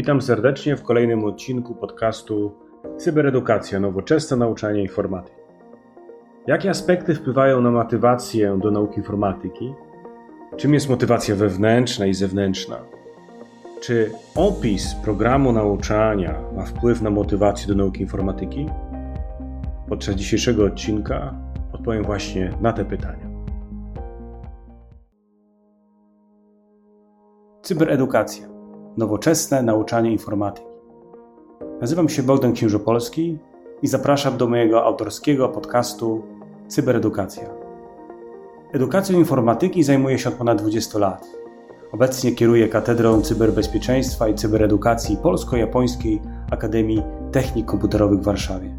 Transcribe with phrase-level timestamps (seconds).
[0.00, 2.52] Witam serdecznie w kolejnym odcinku podcastu
[2.98, 5.36] Cyberedukacja nowoczesne nauczanie informatyki.
[6.46, 9.74] Jakie aspekty wpływają na motywację do nauki informatyki?
[10.56, 12.76] Czym jest motywacja wewnętrzna i zewnętrzna?
[13.80, 18.66] Czy opis programu nauczania ma wpływ na motywację do nauki informatyki?
[19.88, 21.34] Podczas dzisiejszego odcinka
[21.72, 23.30] odpowiem właśnie na te pytania.
[27.62, 28.59] Cyberedukacja
[29.00, 30.66] nowoczesne nauczanie informatyki.
[31.80, 33.38] Nazywam się Bogdan Księżopolski
[33.82, 36.22] i zapraszam do mojego autorskiego podcastu
[36.68, 37.44] Cyberedukacja.
[38.72, 41.26] Edukacją informatyki zajmuję się od ponad 20 lat.
[41.92, 48.76] Obecnie kieruję Katedrą Cyberbezpieczeństwa i Cyberedukacji Polsko-Japońskiej Akademii Technik Komputerowych w Warszawie.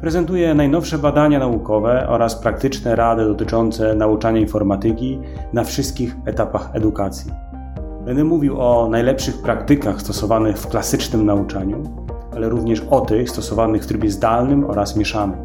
[0.00, 5.18] Prezentuję najnowsze badania naukowe oraz praktyczne rady dotyczące nauczania informatyki
[5.52, 7.53] na wszystkich etapach edukacji
[8.04, 11.82] Będę mówił o najlepszych praktykach stosowanych w klasycznym nauczaniu,
[12.34, 15.38] ale również o tych stosowanych w trybie zdalnym oraz mieszanym.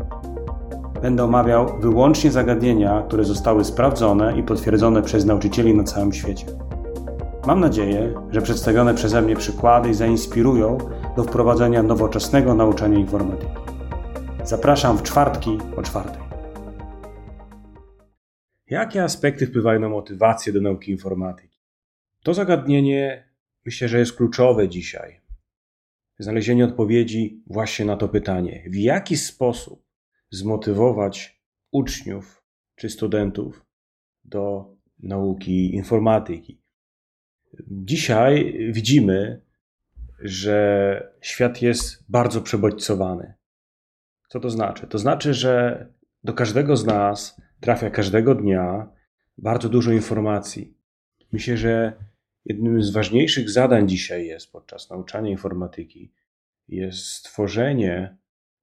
[1.02, 6.46] Będę omawiał wyłącznie zagadnienia, które zostały sprawdzone i potwierdzone przez nauczycieli na całym świecie.
[7.48, 10.78] Mam nadzieję, że przedstawione przeze mnie przykłady zainspirują
[11.16, 13.54] do wprowadzenia nowoczesnego nauczania informatyki.
[14.44, 16.24] Zapraszam w czwartki o czwartej.
[18.70, 21.49] Jakie aspekty wpływają na motywację do nauki informatyki?
[22.24, 23.30] To zagadnienie
[23.66, 25.22] myślę, że jest kluczowe dzisiaj.
[26.20, 29.86] Znalezienie odpowiedzi właśnie na to pytanie: w jaki sposób
[30.30, 32.44] zmotywować uczniów
[32.76, 33.66] czy studentów
[34.24, 36.62] do nauki informatyki?
[37.68, 39.42] Dzisiaj widzimy,
[40.20, 43.34] że świat jest bardzo przebodźcowany.
[44.30, 44.88] Co to znaczy?
[44.88, 45.88] To znaczy, że
[46.24, 48.90] do każdego z nas trafia każdego dnia
[49.38, 50.78] bardzo dużo informacji.
[51.32, 51.94] Myślę, że
[52.50, 56.14] jednym z ważniejszych zadań dzisiaj jest podczas nauczania informatyki
[56.68, 58.18] jest stworzenie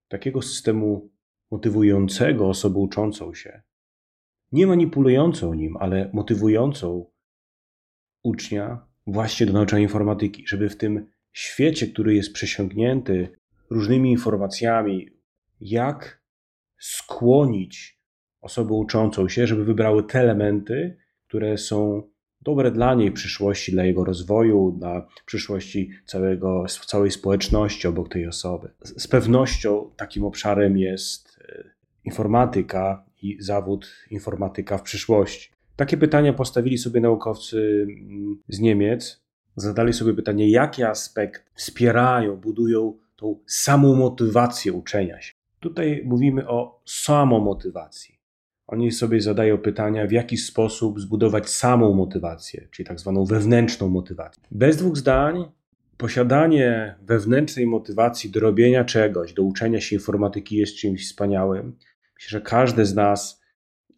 [0.08, 1.10] takiego systemu
[1.50, 3.62] motywującego osobę uczącą się,
[4.52, 7.10] nie manipulującą nim, ale motywującą
[8.22, 13.28] ucznia właśnie do nauczania informatyki, żeby w tym świecie, który jest przesiągnięty
[13.70, 15.08] różnymi informacjami,
[15.60, 16.22] jak
[16.78, 18.00] skłonić
[18.41, 20.96] osobę uczącą się, żeby wybrały te elementy,
[21.26, 22.10] które są
[22.46, 28.70] dobre dla niej przyszłości, dla jego rozwoju, dla przyszłości całego, całej społeczności obok tej osoby.
[28.80, 31.64] Z pewnością takim obszarem jest e,
[32.04, 35.50] informatyka i zawód informatyka w przyszłości.
[35.76, 39.26] Takie pytania postawili sobie naukowcy mm, z Niemiec.
[39.56, 45.32] Zadali sobie pytanie, jakie aspekty wspierają, budują tą samą motywację uczenia się.
[45.60, 48.16] Tutaj mówimy o samomotywacji.
[48.66, 54.43] Oni sobie zadają pytania, w jaki sposób zbudować samą motywację, czyli tak zwaną wewnętrzną motywację.
[54.50, 55.44] Bez dwóch zdań,
[55.97, 61.76] posiadanie wewnętrznej motywacji do robienia czegoś, do uczenia się informatyki jest czymś wspaniałym.
[62.15, 63.43] Myślę, że każdy z nas,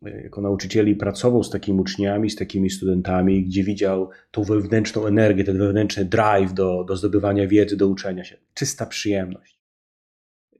[0.07, 5.45] e, jako nauczycieli, pracował z takimi uczniami, z takimi studentami, gdzie widział tą wewnętrzną energię,
[5.45, 8.37] ten wewnętrzny drive do, do zdobywania wiedzy, do uczenia się.
[8.55, 9.59] Czysta przyjemność.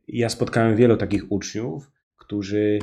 [0.09, 2.79] Ja spotkałem wielu takich uczniów, którzy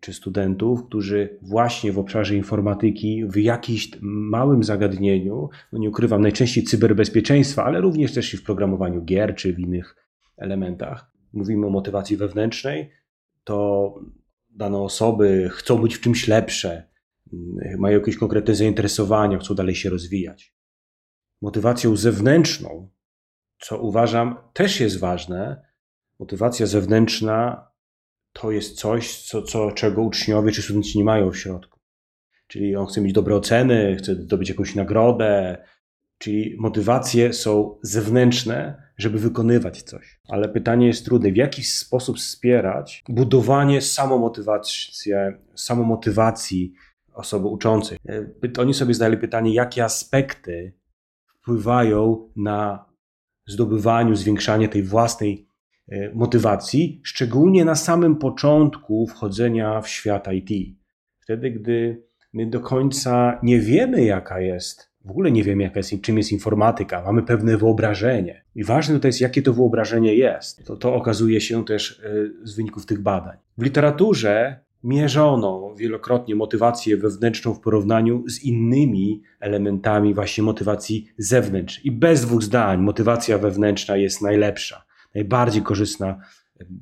[0.00, 6.64] czy studentów, którzy właśnie w obszarze informatyki, w jakimś małym zagadnieniu, no nie ukrywam, najczęściej
[6.64, 9.96] cyberbezpieczeństwa, ale również też i w programowaniu gier czy w innych
[10.36, 11.10] elementach.
[11.32, 12.90] Mówimy o motywacji wewnętrznej,
[13.44, 13.94] to
[14.50, 16.88] dane osoby chcą być w czymś lepsze,
[17.78, 20.54] mają jakieś konkretne zainteresowania, chcą dalej się rozwijać.
[21.42, 22.90] Motywacją zewnętrzną,
[23.58, 25.62] co uważam też jest ważne,
[26.18, 27.68] motywacja zewnętrzna
[28.40, 31.78] to jest coś, co, co, czego uczniowie czy studenci nie mają w środku.
[32.46, 35.64] Czyli on chce mieć dobre oceny, chce zdobyć jakąś nagrodę,
[36.18, 40.20] czyli motywacje są zewnętrzne, żeby wykonywać coś.
[40.28, 45.12] Ale pytanie jest trudne, w jaki sposób wspierać budowanie samomotywacji,
[45.54, 46.72] samomotywacji
[47.14, 47.98] osoby uczącej.
[48.08, 50.72] E, oni sobie zadali pytanie, jakie aspekty
[51.26, 52.84] wpływają na
[53.46, 55.47] zdobywaniu, zwiększanie tej własnej
[56.14, 60.76] motywacji, szczególnie na samym początku wchodzenia w świat IT.
[61.20, 62.02] Wtedy, gdy
[62.32, 66.32] my do końca nie wiemy, jaka jest, w ogóle nie wiemy, jaka jest, czym jest
[66.32, 68.44] informatyka, mamy pewne wyobrażenie.
[68.54, 70.64] I ważne tutaj jest, jakie to wyobrażenie jest.
[70.64, 73.36] To, to okazuje się też e, z wyników tych badań.
[73.58, 81.86] W literaturze mierzono wielokrotnie motywację wewnętrzną w porównaniu z innymi elementami właśnie motywacji zewnętrznej.
[81.86, 86.20] I bez dwóch zdań motywacja wewnętrzna jest najlepsza najbardziej korzystna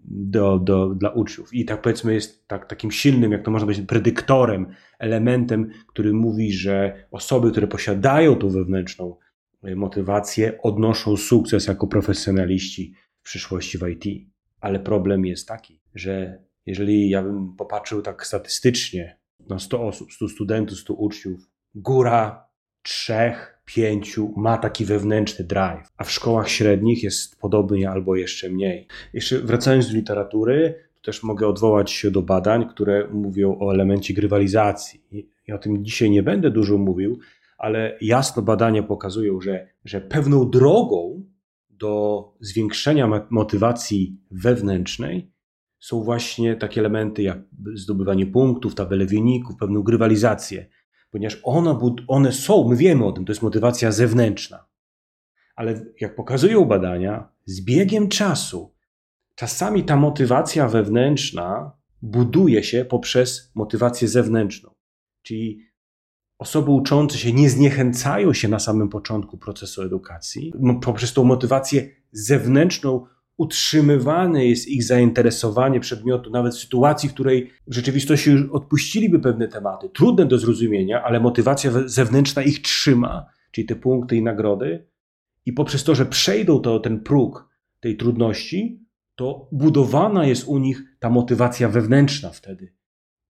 [0.08, 1.54] do, do, dla uczniów.
[1.54, 4.66] I tak powiedzmy jest tak, takim silnym, jak to można powiedzieć, predyktorem,
[4.98, 9.16] elementem, który mówi, że osoby, które posiadają tą wewnętrzną
[9.62, 14.28] motywację, odnoszą sukces jako profesjonaliści w przyszłości w IT.
[14.60, 19.18] Ale problem jest taki, że jeżeli ja bym popatrzył tak statystycznie
[19.48, 22.48] na 100 osób, 100 studentów, 100 uczniów, góra
[22.82, 28.86] trzech, pięciu ma taki wewnętrzny drive, a w szkołach średnich jest podobnie albo jeszcze mniej.
[29.12, 35.02] Jeszcze wracając do literatury, też mogę odwołać się do badań, które mówią o elemencie grywalizacji.
[35.46, 37.18] I o tym dzisiaj nie będę dużo mówił,
[37.58, 41.24] ale jasno badania pokazują, że, że pewną drogą
[41.70, 45.30] do zwiększenia motywacji wewnętrznej
[45.78, 47.38] są właśnie takie elementy jak
[47.74, 50.66] zdobywanie punktów, tabele wyników, pewną grywalizację,
[51.16, 51.78] ponieważ one,
[52.08, 54.66] one są, my wiemy o tym, to jest motywacja zewnętrzna.
[55.54, 58.74] Ale jak pokazują badania, z biegiem czasu
[59.34, 61.72] czasami ta motywacja wewnętrzna
[62.02, 64.74] buduje się poprzez motywację zewnętrzną.
[65.22, 65.60] Czyli
[66.38, 70.52] osoby uczące się nie zniechęcają się na samym początku procesu edukacji.
[70.82, 77.74] Poprzez tą motywację zewnętrzną utrzymywane jest ich zainteresowanie przedmiotu, nawet w sytuacji, w której w
[77.74, 83.76] rzeczywistości już odpuściliby pewne tematy, trudne do zrozumienia, ale motywacja zewnętrzna ich trzyma, czyli te
[83.76, 84.86] punkty i nagrody.
[85.46, 87.48] I poprzez to, że przejdą to, ten próg
[87.80, 92.72] tej trudności, to budowana jest u nich ta motywacja wewnętrzna wtedy.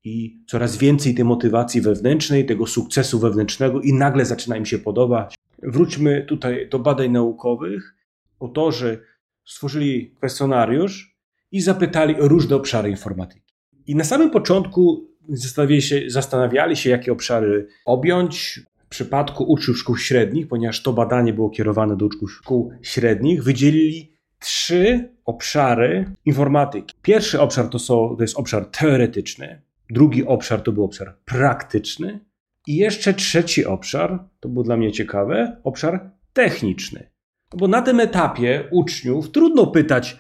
[0.05, 5.35] I coraz więcej tej motywacji wewnętrznej, tego sukcesu wewnętrznego, i nagle zaczyna im się podobać.
[5.63, 7.95] Wróćmy tutaj do badań naukowych.
[8.41, 9.01] Autorzy
[9.47, 11.17] stworzyli kwestionariusz
[11.53, 13.55] i zapytali o różne obszary informatyki.
[13.87, 18.61] I na samym początku zastanawiali się, zastanawiali się jakie obszary objąć.
[18.87, 24.13] W przypadku uczniów szkół średnich, ponieważ to badanie było kierowane do uczniów szkół średnich, wydzielili
[24.39, 26.95] trzy obszary informatyki.
[27.03, 32.21] Pierwszy obszar to, są, to jest obszar teoretyczny, drugi obszar to był obszar praktyczny
[32.67, 37.11] i jeszcze trzeci obszar, to było dla mnie ciekawe, obszar techniczny.
[37.55, 40.17] Bo na tym etapie uczniów trudno pytać,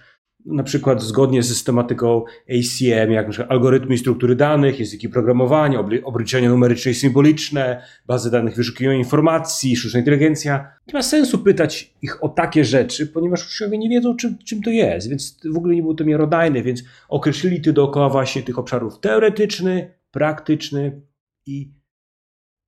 [0.46, 3.46] na przykład zgodnie z systematyką ACM, jak np.
[3.48, 10.72] algorytmy struktury danych, języki programowania, obliczenia numeryczne i symboliczne, bazy danych wyszukiwania informacji, sztuczna inteligencja.
[10.88, 14.70] Nie ma sensu pytać ich o takie rzeczy, ponieważ uczniowie nie wiedzą, czym, czym to
[14.70, 19.00] jest, więc w ogóle nie było to miarodajne, więc określili ty dookoła właśnie tych obszarów
[19.00, 21.02] teoretyczny, praktyczny
[21.46, 21.72] i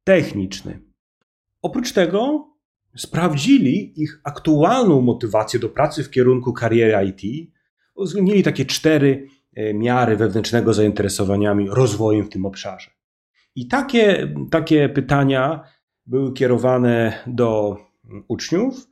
[0.04, 0.80] techniczny.
[1.62, 2.47] Oprócz tego
[2.98, 7.50] sprawdzili ich aktualną motywację do pracy w kierunku kariery IT,
[7.94, 12.90] uwzględnili takie cztery e, miary wewnętrznego zainteresowaniami rozwojem w tym obszarze.
[13.54, 15.64] I takie, takie pytania
[16.06, 17.76] były kierowane do
[18.28, 18.88] uczniów,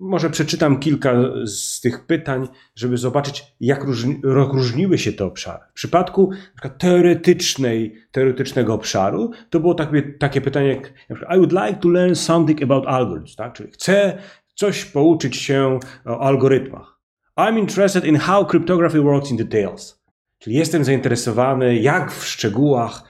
[0.00, 1.14] może przeczytam kilka
[1.44, 5.64] z tych pytań, żeby zobaczyć, jak różni, różniły się te obszary.
[5.70, 6.30] W przypadku
[6.78, 12.62] teoretycznej, teoretycznego obszaru to było takie, takie pytanie jak I would like to learn something
[12.62, 13.52] about algorithms, tak?
[13.52, 14.18] czyli chcę
[14.54, 17.00] coś pouczyć się o algorytmach.
[17.38, 20.02] I'm interested in how cryptography works in details.
[20.38, 23.02] Czyli jestem zainteresowany, jak w szczegółach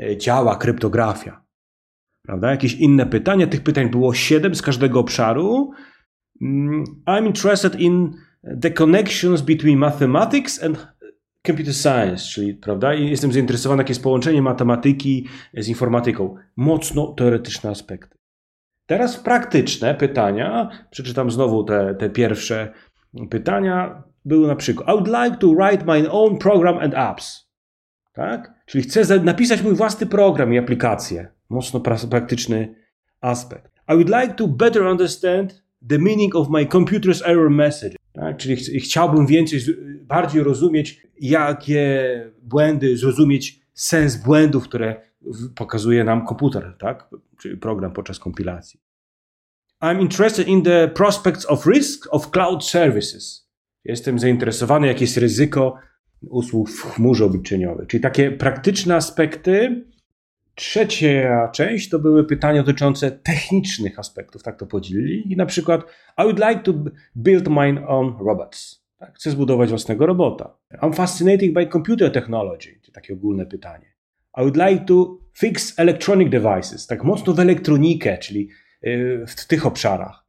[0.00, 1.44] e, działa kryptografia.
[2.22, 2.50] Prawda?
[2.50, 3.46] Jakieś inne pytania.
[3.46, 5.72] Tych pytań było siedem z każdego obszaru.
[6.44, 8.14] Mm, I'm interested in
[8.60, 10.86] the connections between mathematics and
[11.46, 16.36] computer science, czyli prawda, jestem zainteresowany, jakie jest połączenie matematyki z informatyką.
[16.56, 18.18] Mocno teoretyczne aspekty.
[18.86, 20.68] Teraz praktyczne pytania.
[20.90, 22.72] Przeczytam znowu te, te pierwsze
[23.30, 24.02] pytania.
[24.24, 27.50] Były na przykład: I would like to write my own program and apps.
[28.12, 28.54] Tak?
[28.66, 31.28] Czyli chcę napisać mój własny program i aplikację.
[31.48, 32.74] Mocno praktyczny
[33.20, 33.72] aspekt.
[33.88, 37.96] I would like to better understand the meaning of my computer's error message.
[38.12, 38.36] Tak?
[38.36, 39.60] Czyli ch chciałbym więcej,
[40.00, 42.04] bardziej rozumieć, jakie
[42.42, 45.02] błędy, zrozumieć sens błędów, które
[45.54, 47.08] pokazuje nam komputer, tak?
[47.38, 48.80] czyli program podczas kompilacji.
[49.82, 53.50] I'm interested in the prospects of risk of cloud services.
[53.84, 55.78] Jestem zainteresowany, jakie jest ryzyko
[56.20, 57.86] usług w chmurze obliczeniowej.
[57.86, 59.84] Czyli takie praktyczne aspekty
[60.54, 65.32] Trzecia część to były pytania dotyczące technicznych aspektów, tak to podzielili.
[65.32, 65.80] I na przykład,
[66.18, 66.72] I would like to
[67.16, 68.84] build my own robots.
[68.98, 70.58] Tak, chcę zbudować własnego robota.
[70.82, 72.80] I'm fascinated by computer technology.
[72.92, 73.94] Takie ogólne pytanie.
[74.36, 76.86] I would like to fix electronic devices.
[76.86, 78.48] Tak mocno w elektronikę, czyli
[78.86, 80.24] y, w tych obszarach.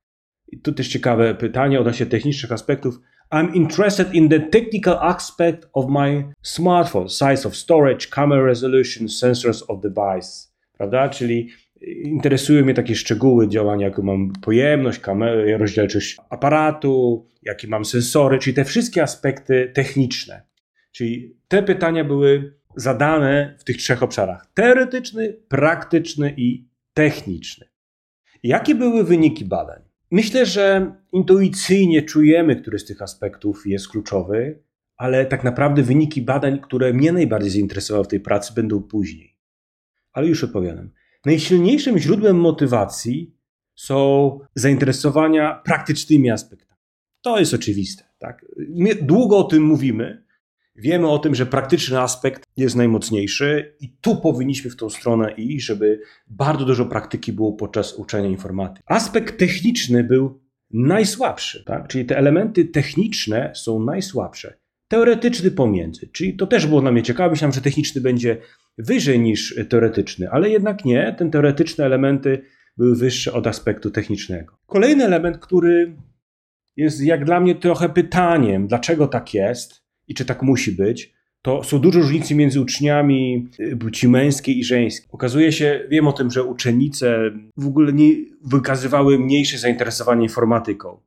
[0.47, 2.99] I tu też ciekawe pytanie odnośnie technicznych aspektów.
[3.31, 9.63] I'm interested in the technical aspect of my smartphone, size of storage, camera resolution, sensors
[9.67, 11.09] of device, prawda?
[11.09, 11.49] Czyli
[12.03, 18.53] interesują mnie takie szczegóły działania, jaką mam pojemność, kamerę, rozdzielczość aparatu, jakie mam sensory, czyli
[18.53, 20.41] te wszystkie aspekty techniczne.
[20.91, 27.67] Czyli te pytania były zadane w tych trzech obszarach: teoretyczny, praktyczny i techniczny.
[28.43, 29.84] Jakie były wyniki badań?
[30.11, 34.63] Myślę, że intuicyjnie czujemy, który z tych aspektów jest kluczowy,
[34.97, 39.37] ale tak naprawdę wyniki badań, które mnie najbardziej zainteresowały w tej pracy, będą później.
[40.13, 40.89] Ale już odpowiadam.
[41.25, 43.35] Najsilniejszym źródłem motywacji
[43.75, 46.81] są zainteresowania praktycznymi aspektami.
[47.21, 48.03] To jest oczywiste.
[48.19, 48.45] Tak?
[48.69, 50.24] My długo o tym mówimy.
[50.75, 55.65] Wiemy o tym, że praktyczny aspekt jest najmocniejszy i tu powinniśmy w tą stronę iść,
[55.65, 58.83] żeby bardzo dużo praktyki było podczas uczenia informatyki.
[58.87, 60.39] Aspekt techniczny był
[60.71, 61.87] najsłabszy, tak?
[61.87, 64.57] czyli te elementy techniczne są najsłabsze.
[64.87, 67.29] Teoretyczny pomiędzy, czyli to też było dla mnie ciekawe.
[67.29, 68.37] Myślałem, że techniczny będzie
[68.77, 71.15] wyżej niż teoretyczny, ale jednak nie.
[71.17, 72.41] Te teoretyczne elementy
[72.77, 74.57] były wyższe od aspektu technicznego.
[74.65, 75.95] Kolejny element, który
[76.75, 81.63] jest jak dla mnie trochę pytaniem, dlaczego tak jest i czy tak musi być, to
[81.63, 85.09] są duże różnice między uczniami płci męskiej i żeńskiej.
[85.11, 88.13] Okazuje się, wiem o tym, że uczennice w ogóle nie
[88.45, 90.99] wykazywały mniejsze zainteresowanie informatyką.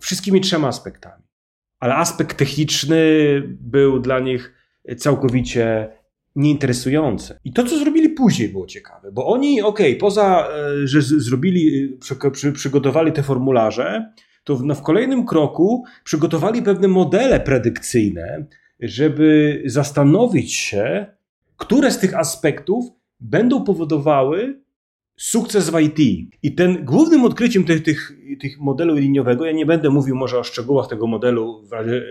[0.00, 1.22] Wszystkimi trzema aspektami.
[1.80, 2.96] Ale aspekt techniczny
[3.46, 4.54] był dla nich
[4.96, 5.88] całkowicie
[6.36, 7.40] nieinteresujące.
[7.44, 11.96] I to, co zrobili później, było ciekawe, bo oni, okej, okay, poza, e, że zrobili,
[12.32, 14.12] przy, przygotowali te formularze,
[14.44, 18.46] to w, no, w kolejnym kroku przygotowali pewne modele predykcyjne,
[18.80, 21.06] żeby zastanowić się,
[21.56, 22.84] które z tych aspektów
[23.20, 24.62] będą powodowały
[25.16, 26.28] sukces w IT.
[26.42, 30.44] I ten głównym odkryciem tych, tych, tych modelu liniowego, ja nie będę mówił może o
[30.44, 31.64] szczegółach tego modelu,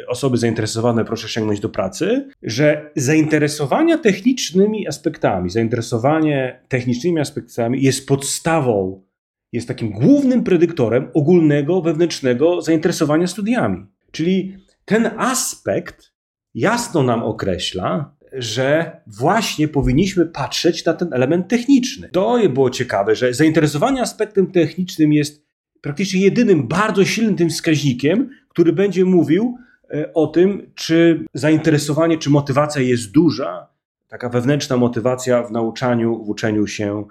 [0.08, 9.04] osoby zainteresowane proszę sięgnąć do pracy, że zainteresowania technicznymi aspektami, zainteresowanie technicznymi aspektami jest podstawą,
[9.52, 13.86] jest takim głównym predyktorem ogólnego, wewnętrznego zainteresowania studiami.
[14.12, 16.12] Czyli ten aspekt
[16.54, 22.10] jasno nam określa, że właśnie powinniśmy patrzeć na ten element techniczny.
[22.10, 25.46] To było ciekawe, że zainteresowanie aspektem technicznym jest
[25.82, 29.58] praktycznie jedynym bardzo silnym tym wskaźnikiem, który będzie mówił
[29.94, 33.68] e, o tym, czy zainteresowanie, czy motywacja jest duża,
[34.08, 37.06] taka wewnętrzna motywacja w nauczaniu, w uczeniu się,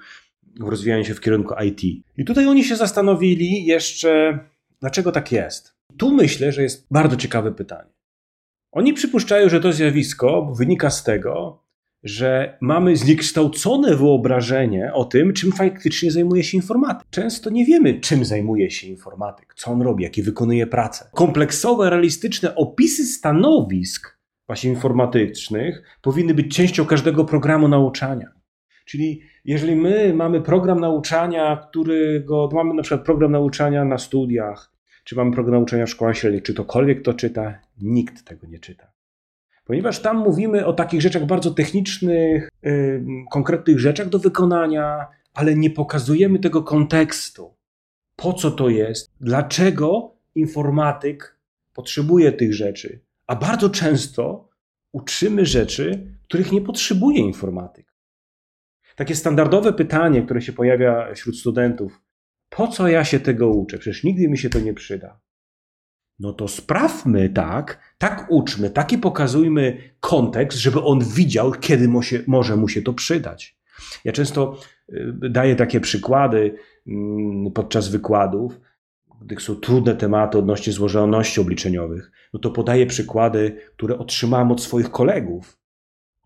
[0.60, 2.04] w rozwijaniu się w kierunku IT.
[2.16, 4.38] I tutaj oni się zastanowili jeszcze,
[4.80, 5.74] dlaczego tak jest.
[5.96, 7.90] Tu myślę, że jest bardzo ciekawe pytanie.
[8.72, 11.62] Oni przypuszczają, że to zjawisko wynika z tego,
[12.02, 17.08] że mamy zniekształcone wyobrażenie o tym, czym faktycznie zajmuje się informatyk.
[17.10, 21.10] Często nie wiemy, czym zajmuje się informatyk, co on robi, jakie wykonuje pracę.
[21.14, 28.39] Kompleksowe, realistyczne opisy stanowisk właśnie informatycznych powinny być częścią każdego programu nauczania.
[28.90, 34.72] Czyli jeżeli my mamy program nauczania, którego mamy na przykład program nauczania na studiach,
[35.04, 38.92] czy mamy program nauczania w szkołach średnich, czy ktokolwiek to czyta, nikt tego nie czyta.
[39.64, 45.70] Ponieważ tam mówimy o takich rzeczach bardzo technicznych, yy, konkretnych rzeczach do wykonania, ale nie
[45.70, 47.54] pokazujemy tego kontekstu.
[48.16, 49.10] Po co to jest?
[49.20, 51.38] Dlaczego informatyk
[51.74, 53.00] potrzebuje tych rzeczy?
[53.26, 54.48] A bardzo często
[54.92, 57.90] uczymy rzeczy, których nie potrzebuje informatyk.
[59.00, 62.00] Takie standardowe pytanie, które się pojawia wśród studentów:
[62.48, 63.78] po co ja się tego uczę?
[63.78, 65.20] Przecież nigdy mi się to nie przyda.
[66.18, 72.22] No to sprawmy tak, tak uczmy, taki pokazujmy kontekst, żeby on widział, kiedy mu się,
[72.26, 73.58] może mu się to przydać.
[74.04, 76.54] Ja często y, daję takie przykłady
[76.86, 78.60] mm, podczas wykładów,
[79.22, 84.90] gdy są trudne tematy odnośnie złożoności obliczeniowych, no to podaję przykłady, które otrzymałem od swoich
[84.90, 85.59] kolegów,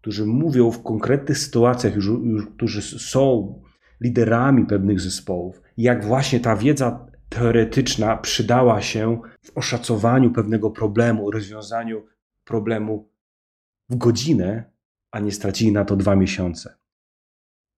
[0.05, 3.55] którzy mówią w konkretnych sytuacjach, już, już, którzy są
[4.01, 12.03] liderami pewnych zespołów, jak właśnie ta wiedza teoretyczna przydała się w oszacowaniu pewnego problemu, rozwiązaniu
[12.45, 13.09] problemu
[13.89, 14.65] w godzinę,
[15.11, 16.75] a nie stracili na to dwa miesiące.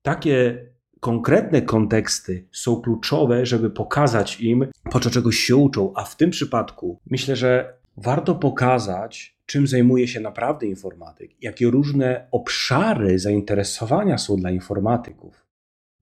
[0.03, 0.67] Takie
[1.01, 6.31] konkretne konteksty są kluczowe, żeby pokazać im, po co czegoś się uczą, a w tym
[6.31, 14.37] przypadku myślę, że warto pokazać, czym zajmuje się naprawdę informatyk, jakie różne obszary zainteresowania są
[14.37, 15.47] dla informatyków.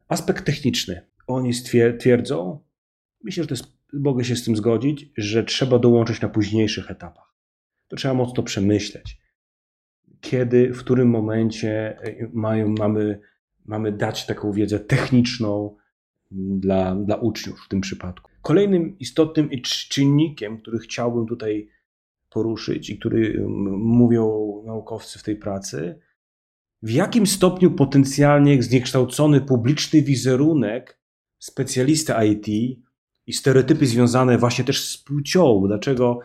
[0.09, 1.07] Aspekt techniczny.
[1.27, 1.53] Oni
[1.99, 2.61] twierdzą,
[3.23, 7.35] myślę, że to jest, mogę się z tym zgodzić, że trzeba dołączyć na późniejszych etapach.
[7.89, 9.19] To trzeba mocno przemyśleć.
[10.21, 13.21] Kiedy, w którym momencie e, mają, mamy,
[13.65, 15.77] mamy dać taką wiedzę techniczną
[16.31, 18.31] dla, dla uczniów w tym przypadku.
[18.43, 21.69] Kolejnym istotnym czynnikiem, który chciałbym tutaj
[22.35, 23.45] poruszyć i który
[23.79, 25.99] mówią naukowcy w tej pracy,
[26.83, 31.01] w jakim stopniu potencjalnie zniekształcony publiczny wizerunek
[31.39, 32.49] specjalisty IT
[33.27, 36.19] i stereotypy związane właśnie też z płcią, dlaczego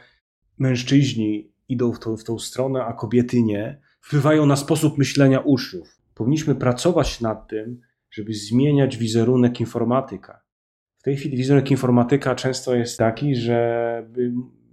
[0.58, 6.02] mężczyźni idą w, to, w tą stronę, a kobiety nie, wpływają na sposób myślenia uczniów.
[6.16, 10.42] Powinniśmy pracować nad tym, żeby zmieniać wizerunek informatyka
[10.98, 14.10] W tej chwili wizerunek informatyka często jest taki, że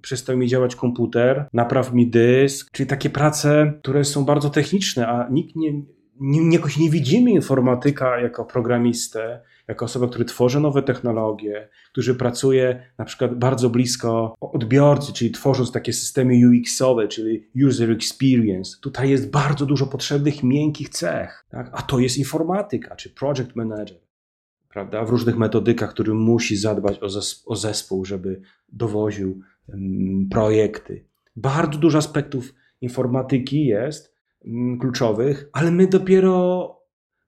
[0.03, 5.29] przestał mi działać komputer, napraw mi dysk, czyli takie prace, które są bardzo techniczne, a
[5.31, 5.73] nikt nie,
[6.21, 12.93] nie, jakoś nie widzimy informatyka jako programistę, jako osobę, która tworzy nowe technologie, który pracuje
[12.99, 18.76] na przykład bardzo blisko odbiorcy, czyli tworząc takie systemy UX-owe, czyli user experience.
[18.81, 21.71] Tutaj jest bardzo dużo potrzebnych miękkich cech, tak?
[21.73, 23.99] a to jest informatyka, czy project manager.
[24.69, 25.05] Prawda?
[25.05, 27.07] W różnych metodykach, który musi zadbać o,
[27.47, 28.41] o zespół, żeby
[28.73, 29.41] dowoził
[30.31, 31.05] projekty.
[31.37, 36.77] Bardzo dużo aspektów informatyki jest um, kluczowych, ale my dopiero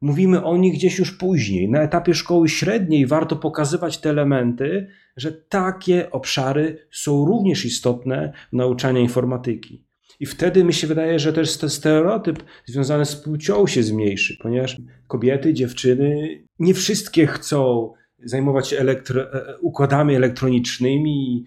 [0.01, 1.71] Mówimy o nich gdzieś już później.
[1.71, 8.57] Na etapie szkoły średniej warto pokazywać te elementy, że takie obszary są również istotne w
[8.57, 9.85] nauczaniu informatyki.
[10.21, 14.77] I wtedy mi się wydaje, że też ten stereotyp związany z płcią się zmniejszy, ponieważ
[15.09, 17.93] kobiety, dziewczyny nie wszystkie chcą
[18.25, 21.45] zajmować się elektro, e, układami elektronicznymi,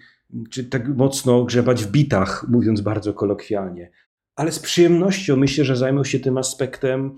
[0.50, 3.92] czy tak mocno grzebać w bitach, mówiąc bardzo kolokwialnie.
[4.36, 7.18] Ale z przyjemnością myślę, że zajmą się tym aspektem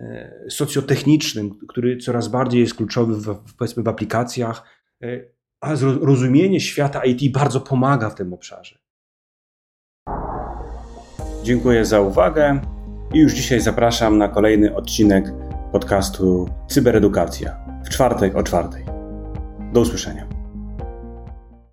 [0.00, 4.62] E, socjotechnicznym, który coraz bardziej jest kluczowy w, powiedzmy w aplikacjach,
[5.02, 5.06] e,
[5.60, 8.78] a rozumienie świata IT bardzo pomaga w tym obszarze.
[11.42, 12.60] Dziękuję za uwagę
[13.14, 15.24] i już dzisiaj zapraszam na kolejny odcinek
[15.72, 18.84] podcastu Cyberedukacja w czwartek o czwartej.
[19.72, 20.39] Do usłyszenia.